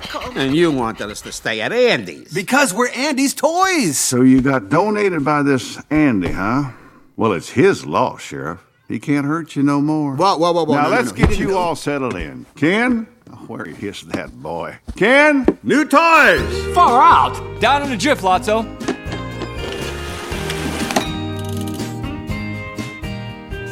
[0.00, 0.38] pickle.
[0.38, 2.32] And you wanted us to stay at Andy's.
[2.32, 3.98] Because we're Andy's toys.
[3.98, 6.72] So you got donated by this Andy, huh?
[7.16, 8.64] Well, it's his law, Sheriff.
[8.88, 10.16] He can't hurt you no more.
[10.16, 10.74] Whoa, whoa, whoa, whoa.
[10.74, 11.26] Now no, no, let's no.
[11.26, 12.46] get you all settled in.
[12.56, 13.06] Ken?
[13.26, 14.76] Where Oh, where is that boy?
[14.96, 15.46] Ken?
[15.62, 16.74] New toys!
[16.74, 17.60] Far out!
[17.60, 18.66] Down in a jiff, Lotso.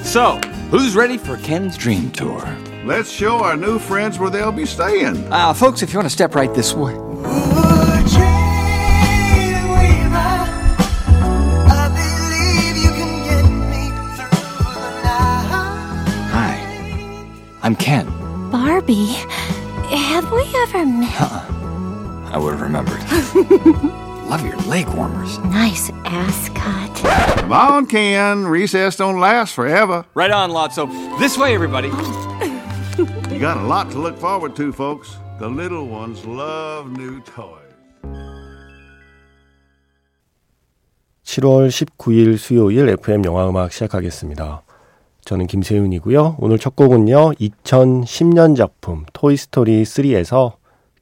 [0.04, 0.38] So,
[0.70, 2.56] who's ready for Ken's dream tour?
[2.88, 5.30] Let's show our new friends where they'll be staying.
[5.30, 6.94] Uh, folks, if you want to step right this way.
[16.32, 18.06] Hi, I'm Ken.
[18.50, 19.12] Barbie,
[19.94, 21.12] have we ever met?
[22.32, 23.02] I would have remembered.
[24.30, 25.38] Love your leg warmers.
[25.40, 27.38] Nice ass cut.
[27.40, 28.46] Come on, Ken.
[28.46, 30.06] Recess don't last forever.
[30.14, 31.18] Right on, Lotso.
[31.18, 31.90] This way, everybody.
[33.38, 35.16] You got a lot to look forward to, folks.
[35.38, 37.70] The little ones love new toys.
[41.22, 44.62] 7월 19일 수요일 FM 영화 음악 시작하겠습니다.
[45.20, 46.38] 저는 김세윤이고요.
[46.40, 47.34] 오늘 첫 곡은요.
[47.34, 50.54] 2010년 작품 토이스토리 3에서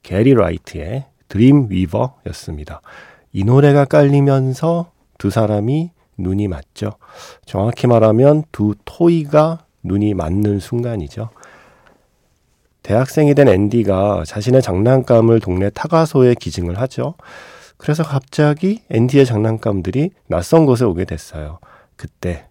[0.02, 2.82] 게리 라이트의 드림 위버였습니다.
[3.32, 6.96] 이 노래가 깔리면서 두 사람이 눈이 맞죠.
[7.46, 11.30] 정확히 말하면 두 토이가 눈이 맞는 순간이죠.
[12.86, 17.14] 대학생이 된 앤디가 자신의 장난감을 동네 타가소에 기증을 하죠.
[17.78, 21.58] 그래서 갑자기 앤디의 장난감들이 낯선 곳에 오게 됐어요.
[21.96, 22.46] 그때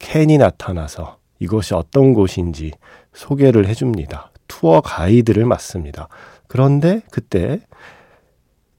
[0.00, 2.72] 켄이 나타나서 이곳이 어떤 곳인지
[3.12, 4.32] 소개를 해줍니다.
[4.48, 6.08] 투어 가이드를 맡습니다.
[6.48, 7.60] 그런데 그때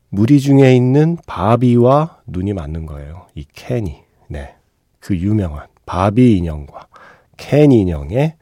[0.09, 3.27] 무리 중에 있는 바비와 눈이 맞는 거예요.
[3.33, 4.03] 이 켄이.
[4.27, 4.55] 네.
[4.99, 6.87] 그 유명한 바비 인형과
[7.37, 8.35] 켄 인형의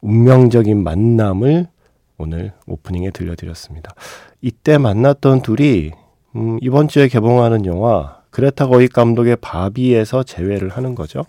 [0.00, 1.73] 운명적인 만남을
[2.18, 3.94] 오늘 오프닝에 들려드렸습니다.
[4.40, 5.92] 이때 만났던 둘이
[6.36, 11.24] 음, 이번 주에 개봉하는 영화 그레타 거익 감독의 바비에서 재회를 하는 거죠.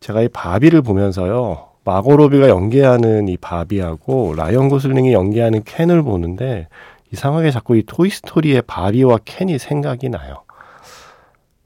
[0.00, 1.68] 제가 이 바비를 보면서요.
[1.84, 6.68] 마고 로비가 연기하는 이 바비하고 라이언 고슬링이 연기하는 켄을 보는데
[7.12, 10.42] 이상하게 자꾸 이 토이스토리의 바비와 켄이 생각이 나요.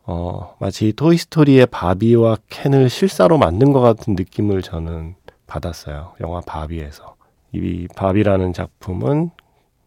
[0.05, 5.17] 어, 마치 이 토이스토리의 바비와 켄을 실사로 만든 것 같은 느낌을 저는
[5.49, 6.12] 받았어요.
[6.21, 7.17] 영화 바비에서.
[7.53, 9.31] 이 바비라는 작품은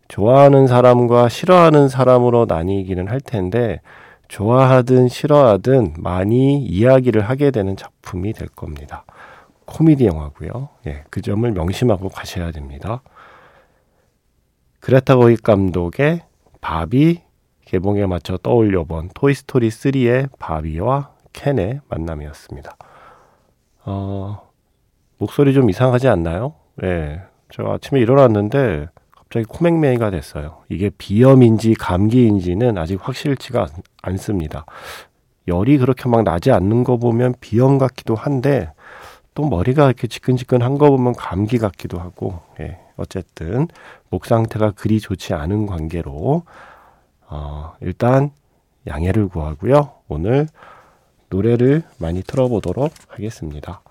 [0.07, 3.81] 좋아하는 사람과 싫어하는 사람으로 나뉘기는 할 텐데
[4.27, 9.05] 좋아하든 싫어하든 많이 이야기를 하게 되는 작품이 될 겁니다.
[9.65, 10.69] 코미디 영화고요.
[10.87, 13.01] 예, 그 점을 명심하고 가셔야 됩니다.
[14.79, 16.21] 그레타 거익 감독의
[16.61, 17.21] 바비
[17.65, 22.77] 개봉에 맞춰 떠올려 본 토이스토리 3의 바비와 켄의 만남이었습니다.
[23.85, 24.49] 어,
[25.17, 26.53] 목소리 좀 이상하지 않나요?
[26.83, 30.63] 예, 저 아침에 일어났는데 갑자기 코맹맹이가 됐어요.
[30.69, 33.69] 이게 비염인지 감기인지는 아직 확실치가 않-
[34.01, 34.65] 않습니다.
[35.47, 38.71] 열이 그렇게 막 나지 않는 거 보면 비염 같기도 한데
[39.35, 43.67] 또 머리가 이렇게 지끈지끈한 거 보면 감기 같기도 하고 예, 어쨌든
[44.09, 46.43] 목 상태가 그리 좋지 않은 관계로
[47.27, 48.31] 어, 일단
[48.87, 49.91] 양해를 구하고요.
[50.07, 50.47] 오늘
[51.29, 53.81] 노래를 많이 틀어보도록 하겠습니다.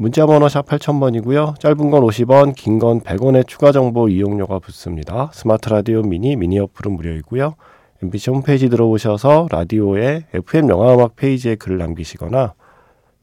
[0.00, 1.58] 문자번호 샵 8000번이고요.
[1.58, 5.28] 짧은 건 50원, 긴 건 100원의 추가 정보 이용료가 붙습니다.
[5.34, 7.56] 스마트 라디오 미니, 미니 어플은 무료이고요.
[8.04, 12.54] MBC 홈페이지 들어오셔서 라디오의 FM 영화음악 페이지에 글을 남기시거나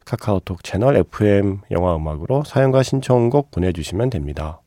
[0.03, 4.59] 카카오톡 채널 FM 영화음악으로 사연과 신청곡 보내주시면 됩니다.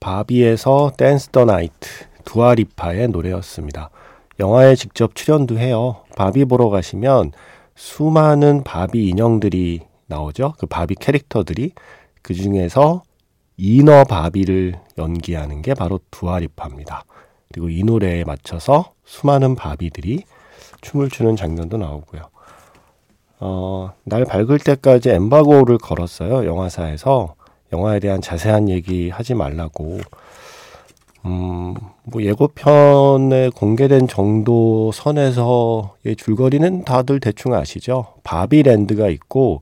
[0.00, 1.90] 바비에서 Dance the Night
[2.24, 3.90] 두아리파의 노래였습니다.
[4.40, 6.04] 영화에 직접 출연도 해요.
[6.16, 7.32] 바비 보러 가시면
[7.74, 10.54] 수많은 바비 인형들이 나오죠.
[10.58, 11.72] 그 바비 캐릭터들이
[12.20, 13.02] 그 중에서
[13.56, 17.04] 인어 바비를 연기하는 게 바로 두아리파입니다.
[17.52, 20.24] 그리고 이 노래에 맞춰서 수많은 바비들이
[20.82, 22.22] 춤을 추는 장면도 나오고요.
[23.40, 26.46] 어, 날 밝을 때까지 엠바고를 걸었어요.
[26.46, 27.34] 영화사에서
[27.72, 29.98] 영화에 대한 자세한 얘기 하지 말라고.
[31.26, 31.74] 음,
[32.04, 38.14] 뭐 예고편에 공개된 정도 선에서의 줄거리는 다들 대충 아시죠?
[38.24, 39.60] 바비랜드가 있고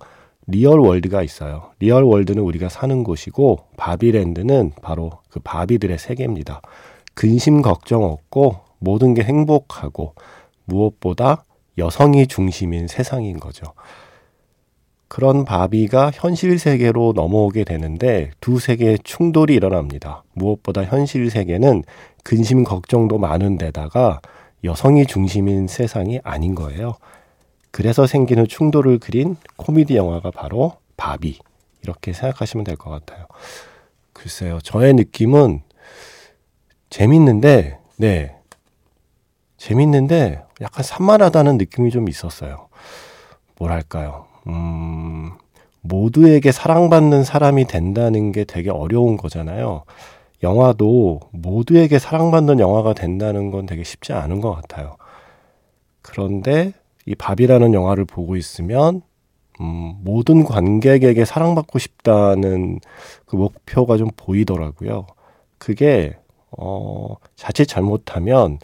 [0.51, 1.73] real world가 있어요.
[1.79, 6.63] real world는 우리가 사는 곳이고 바비랜드는 바로 그 바비들의 세계입니다.
[7.15, 10.15] 근심 걱정 없고 모든 게 행복하고
[10.65, 11.45] 무엇보다
[11.77, 13.75] 여성이 중심인 세상인 거죠.
[15.07, 20.25] 그런 바비가 현실 세계로 넘어오게 되는데 두 세계의 충돌이 일어납니다.
[20.33, 21.83] 무엇보다 현실 세계는
[22.25, 24.21] 근심 걱정도 많은 데다가
[24.65, 26.95] 여성이 중심인 세상이 아닌 거예요.
[27.71, 31.39] 그래서 생기는 충돌을 그린 코미디 영화가 바로 바비.
[31.83, 33.27] 이렇게 생각하시면 될 것 같아요.
[34.13, 34.59] 글쎄요.
[34.63, 35.63] 저의 느낌은
[36.91, 38.35] 재밌는데, 네.
[39.59, 42.69] 재밌는데 약간 산만하다는 느낌이 좀 있었어요.
[43.59, 44.27] 뭐랄까요.
[44.47, 45.33] 음,
[45.81, 49.85] 모두에게 사랑받는 사람이 된다는 게 되게 어려운 거잖아요.
[50.43, 54.97] 영화도 모두에게 사랑받는 영화가 된다는 건 되게 쉽지 않은 것 같아요.
[56.03, 56.73] 그런데
[57.09, 59.01] 이 밥이라는 영화를 보고 있으면
[59.61, 62.81] 음, 모든 관객에게 사랑받고 싶다는
[63.27, 65.07] 그 목표가 좀 보이더라고요.
[65.57, 66.17] 그게
[66.51, 68.59] 어, 자칫 잘못하면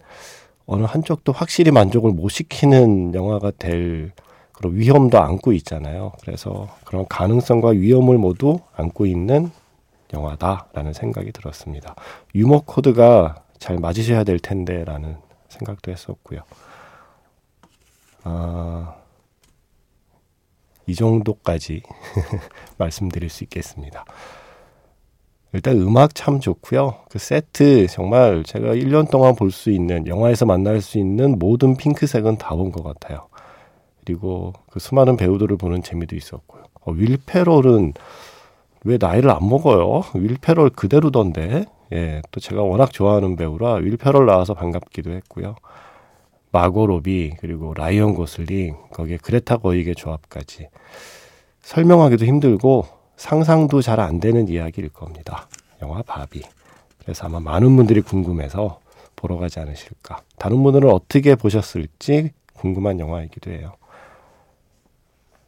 [0.65, 4.11] 어느 한쪽도 확실히 만족을 못 시키는 영화가 될
[4.53, 6.13] 그런 위험도 안고 있잖아요.
[6.21, 9.51] 그래서 그런 가능성과 위험을 모두 안고 있는
[10.13, 11.95] 영화다라는 생각이 들었습니다.
[12.35, 15.17] 유머 코드가 잘 맞으셔야 될 텐데라는
[15.49, 16.41] 생각도 했었고요.
[18.25, 18.95] 아,
[20.87, 21.81] 이 정도까지
[22.77, 24.05] 말씀드릴 수 있겠습니다.
[25.53, 26.95] 일단 음악 참 좋고요.
[27.09, 32.37] 그 세트 정말 제가 1년 동안 볼 수 있는 영화에서 만날 수 있는 모든 핑크색은
[32.37, 33.27] 다 본 것 같아요.
[34.05, 36.63] 그리고 그 수많은 배우들을 보는 재미도 있었고요.
[36.81, 37.93] 어, 윌 페럴은
[38.85, 40.03] 왜 나이를 안 먹어요?
[40.15, 41.65] 윌 페럴 그대로던데.
[41.93, 45.55] 예, 또 제가 워낙 좋아하는 배우라 윌 페럴 나와서 반갑기도 했고요.
[46.55, 50.69] 마고 로비 그리고 라이언 고슬링 거기에 그레타 거윅의 조합까지
[51.63, 52.87] 설명하기도 힘들고
[53.17, 55.49] 상상도 잘 안 되는 이야기일 겁니다.
[55.81, 56.43] 영화 바비.
[57.01, 58.79] 그래서 아마 많은 분들이 궁금해서
[59.17, 60.21] 보러 가지 않으실까.
[60.37, 63.73] 다른 분들은 어떻게 보셨을지 궁금한 영화이기도 해요.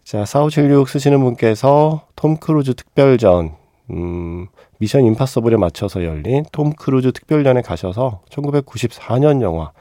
[0.03, 3.55] 자, 4576 쓰시는 분께서 톰 크루즈 특별전,
[3.91, 4.47] 음,
[4.79, 9.71] 미션 임파서블에 맞춰서 열린 톰 크루즈 특별전에 가셔서 1994년 영화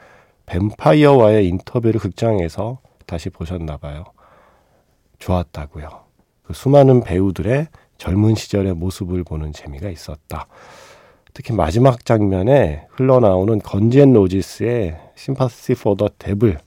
[0.46, 4.04] 뱀파이어와의 인터뷰를 극장에서 다시 보셨나 봐요.
[5.19, 5.88] 좋았다고요.
[6.43, 10.46] 그 수많은 배우들의 젊은 시절의 모습을 보는 재미가 있었다.
[11.34, 16.58] 특히 마지막 장면에 흘러나오는 Guns N' Roses의 Sympathy for the Devil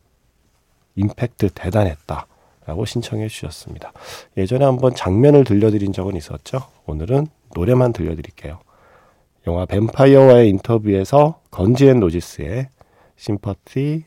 [0.96, 2.28] 임팩트 대단했다.
[2.66, 3.92] 라고 신청해 주셨습니다.
[4.38, 6.60] 예전에 한번 장면을 들려드린 적은 있었죠.
[6.86, 8.60] 오늘은 노래만 들려드릴게요.
[9.48, 12.70] 영화 뱀파이어와의 인터뷰에서 Guns N' Roses의
[13.20, 14.06] Sympathy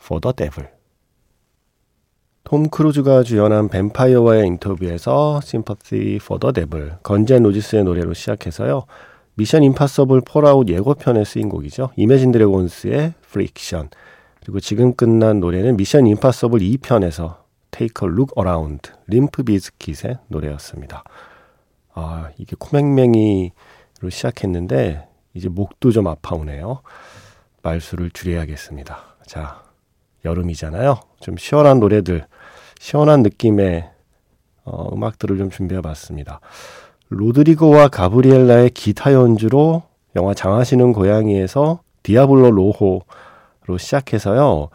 [0.00, 0.70] for the Devil
[2.44, 8.86] 톰 크루즈가 주연한 뱀파이어와의 인터뷰에서 Sympathy for the Devil Guns N' Roses의 노래로 시작해서요.
[9.34, 11.90] 미션 임파서블 폴아웃 예고편에 쓰인 곡이죠.
[11.96, 13.90] Imagine Dragons의 Friction
[14.40, 17.40] 그리고 지금 끝난 노래는 미션 임파서블 2편에서
[17.70, 21.04] Take a Look Around, Limp Bizkit의 노래였습니다.
[21.94, 26.80] 아, 이게 코맹맹이로 시작했는데 이제 목도 좀 아파오네요.
[27.62, 28.98] 말수를 줄여야겠습니다.
[29.26, 29.62] 자,
[30.24, 31.00] 여름이잖아요.
[31.20, 32.26] 좀 시원한 노래들,
[32.78, 33.90] 시원한 느낌의
[34.64, 36.40] 어, 음악들을 좀 준비해 봤습니다.
[37.08, 39.82] 로드리고와 가브리엘라의 기타 연주로
[40.16, 44.68] 영화 장하시는 고양이에서 디아블로 로호로 시작해서요.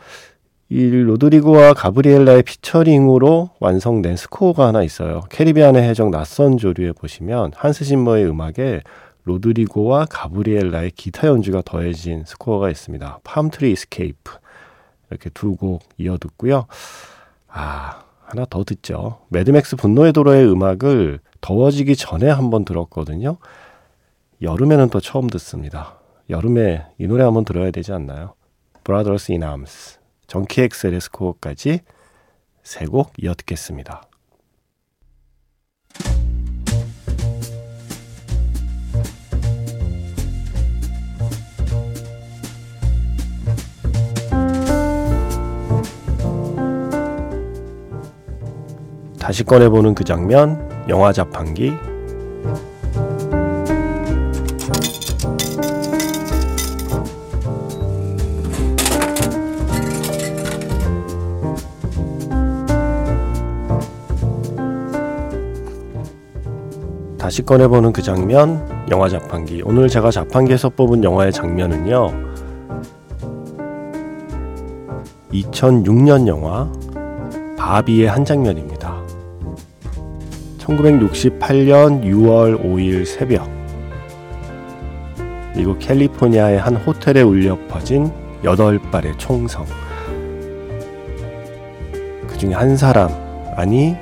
[0.69, 5.21] 이 로드리고와 가브리엘라의 피처링으로 완성된 스코어가 하나 있어요.
[5.29, 8.81] 캐리비안의 해적 낯선 조류에 보시면 한스 짐머의 음악에
[9.25, 13.19] 로드리고와 가브리엘라의 기타 연주가 더해진 스코어가 있습니다.
[13.23, 14.31] Palm Tree Escape
[15.09, 16.67] 이렇게 두 곡 이어 듣고요.
[17.47, 19.19] 아 하나 더 듣죠.
[19.29, 23.37] 매드맥스 분노의 도로의 음악을 더워지기 전에 한번 들었거든요.
[24.41, 25.99] 여름에는 또 처음 듣습니다.
[26.29, 28.33] 여름에 이 노래 한번 들어야 되지 않나요?
[28.83, 31.81] Brothers in Arms Junkie XL의 스코어까지
[32.63, 34.01] 세 곡 이어 듣겠습니다.
[49.25, 51.73] 다시 꺼내보는 그 장면, 영화 자판기,
[67.17, 69.63] 다시 꺼내보는 그 장면, 영화 자판기.
[69.65, 72.11] 오늘 제가 자판기에서 뽑은 영화의 장면은요.
[75.33, 76.71] 2006년 영화
[77.57, 78.94] 바비의 한 장면입니다.
[80.65, 83.47] 1968년 6월 5일 새벽
[85.55, 88.11] 미국 캘리포니아의 한 호텔에 울려 퍼진
[88.43, 89.65] 8발의 총성.
[92.27, 93.09] 그 중에 한 사람,
[93.55, 93.95] 아니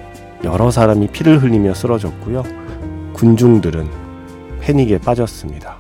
[0.43, 2.43] 여러 사람이 피를 흘리며 쓰러졌고요.
[3.13, 3.87] 군중들은
[4.61, 5.77] 패닉에 빠졌습니다.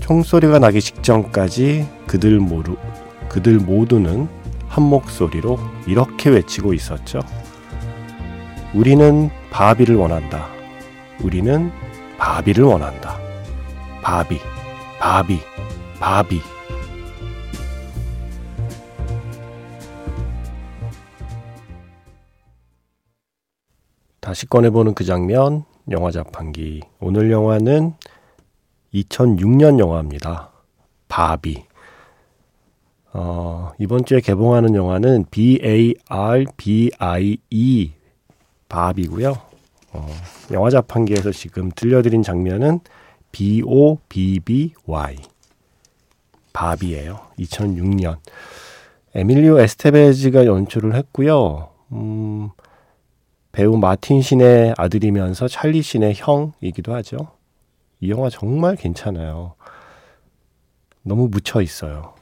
[0.00, 2.76] 총소리가 나기 직전까지 그들 모두,
[3.28, 4.28] 그들 모두는
[4.66, 7.20] 한 목소리로 이렇게 외치고 있었죠.
[8.74, 10.46] 우리는 바비를 원한다.
[11.22, 11.70] 우리는
[12.18, 13.18] 바비를 원한다.
[14.02, 14.38] 바비.
[14.98, 15.38] 바비,
[15.98, 16.40] 바비.
[24.20, 26.82] 다시 꺼내보는 그 장면, 영화 자판기.
[27.00, 27.94] 오늘 영화는
[28.92, 30.50] 2006년 영화입니다.
[31.08, 31.64] 바비.
[33.14, 35.98] 어, 이번 주에 개봉하는 영화는 B-A-R-B-I-E
[38.68, 39.34] 바비고요.
[39.92, 40.06] 어,
[40.52, 42.80] 영화 자판기에서 지금 들려드린 장면은
[43.32, 45.16] B-O-B-B-Y
[46.52, 47.20] 바비예요.
[47.38, 48.18] 2006년.
[49.14, 51.70] 에밀리오 에스테베즈가 연출을 했고요.
[51.92, 52.50] 음,
[53.52, 57.16] 배우 마틴 신의 아들이면서 찰리 신의 형이기도 하죠.
[58.00, 59.54] 이 영화 정말 괜찮아요.
[61.02, 62.14] 너무 묻혀 있어요.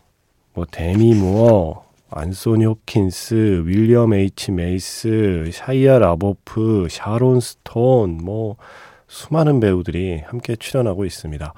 [0.55, 8.57] 뭐 데미 무어, 안소니 홉킨스, 윌리엄 H 메이시, 샤이아 라보프, 샤론 스톤, 뭐
[9.09, 11.53] 수많은 배우들이 함께 출연하고 있습니다.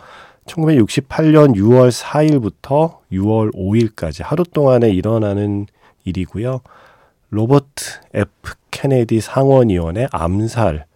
[0.47, 5.67] 1968년 6월 4일부터 6월 5일까지 하루 동안에 일어나는
[6.05, 6.61] 일이고요.
[7.31, 10.87] 로버트 F 케네디 상원의원의 암살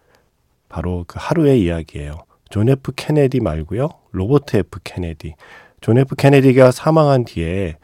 [0.67, 2.17] 바로 그 하루의 이야기예요.
[2.49, 3.89] 존 F 케네디 말고요.
[4.11, 5.35] 로버트 F 케네디.
[5.81, 7.77] 존 F 케네디가 사망한 뒤에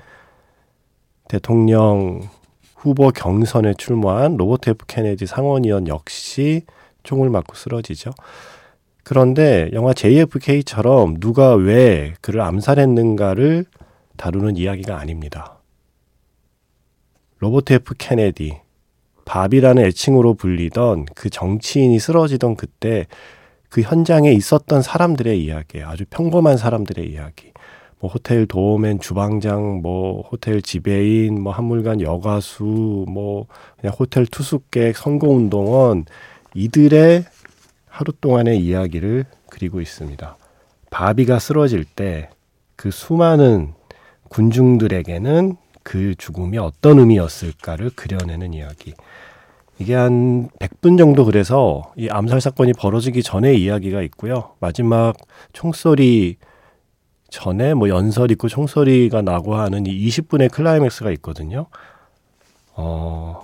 [1.30, 2.28] 대통령
[2.76, 6.64] 후보 경선에 출마한 로버트 F 케네디 상원의원 역시
[7.04, 8.12] 총을 맞고 쓰러지죠.
[9.04, 13.66] 그런데 영화 JFK처럼 누가 왜 그를 암살했는가를
[14.18, 15.60] 다루는 이야기가 아닙니다.
[17.38, 18.58] 로버트 F 케네디,
[19.26, 23.06] 밥이라는 애칭으로 불리던 그 정치인이 쓰러지던 그때
[23.70, 25.88] 그 현장에 있었던 사람들의 이야기예요.
[25.88, 27.52] 아주 평범한 사람들의 이야기.
[28.00, 33.48] 뭐 호텔 도어맨 주방장, 뭐 호텔 지배인, 뭐 한물간 여가수, 뭐
[33.80, 36.06] 그냥 호텔 투숙객, 선거운동원
[36.54, 37.26] 이들의
[37.88, 40.38] 하루 동안의 이야기를 그리고 있습니다.
[40.90, 42.30] 바비가 쓰러질 때
[42.80, 43.74] 그 수많은
[44.30, 48.94] 군중들에게는 그 죽음이 어떤 의미였을까를 그려내는 이야기.
[49.80, 54.52] 이게 한 100분 정도 그래서 이 암살 사건이 벌어지기 전의 이야기가 있고요.
[54.62, 55.14] 마지막
[55.52, 56.38] 총소리
[57.30, 61.68] 전에 뭐 연설 있고 총소리가 나고 하는 이 20분의 클라이맥스가 있거든요.
[62.76, 63.44] 어,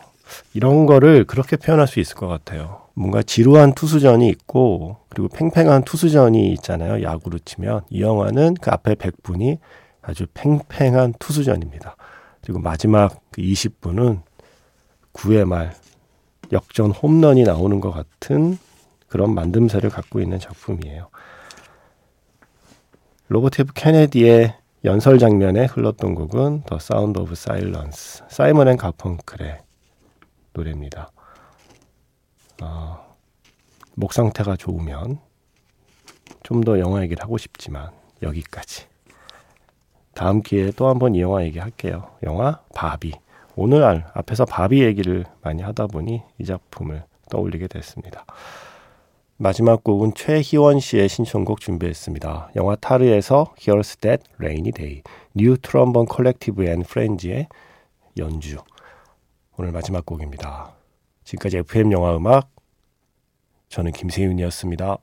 [0.53, 2.81] 이런 거를 그렇게 표현할 수 있을 것 같아요.
[2.93, 7.03] 뭔가 지루한 투수전이 있고 그리고 팽팽한 투수전이 있잖아요.
[7.03, 9.59] 야구로 치면 이 영화는 그 앞에 100분이
[10.01, 11.95] 아주 팽팽한 투수전입니다.
[12.41, 14.21] 그리고 마지막 그 20분은
[15.13, 15.73] 9회 말
[16.51, 18.57] 역전 홈런이 나오는 것 같은
[19.07, 21.09] 그런 만듦새를 갖고 있는 작품이에요.
[23.27, 29.59] 로버트 케네디의 연설 장면에 흘렀던 곡은 The Sound of Silence, 사이먼 앤 가펑클의
[30.53, 31.11] 노래입니다.
[32.61, 33.15] 어,
[33.95, 35.19] 목 상태가 좋으면
[36.43, 37.89] 좀 더 영화 얘기를 하고 싶지만
[38.21, 38.85] 여기까지.
[40.13, 42.11] 다음 기회에 또 한번 이 영화 얘기할게요.
[42.23, 43.13] 영화 바비.
[43.55, 48.25] 오늘 알 앞에서 바비 얘기를 많이 하다 보니 이 작품을 떠올리게 됐습니다.
[49.37, 52.51] 마지막 곡은 최희원 씨의 신청곡 준비했습니다.
[52.55, 57.49] 영화 타르에서 Here's That Rainy Day, New Trombone Collective and Friends의
[58.17, 58.59] 연주.
[59.57, 60.73] 오늘 마지막 곡입니다.
[61.25, 62.49] 지금까지 FM 영화 음악
[63.67, 64.99] 저는 김세윤이었습니다.